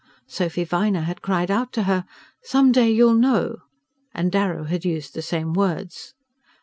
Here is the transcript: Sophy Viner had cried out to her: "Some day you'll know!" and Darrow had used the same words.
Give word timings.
Sophy 0.25 0.63
Viner 0.63 1.01
had 1.01 1.21
cried 1.21 1.51
out 1.51 1.71
to 1.73 1.83
her: 1.83 2.05
"Some 2.41 2.71
day 2.71 2.89
you'll 2.89 3.13
know!" 3.13 3.57
and 4.15 4.31
Darrow 4.31 4.63
had 4.63 4.83
used 4.83 5.13
the 5.13 5.21
same 5.21 5.53
words. 5.53 6.15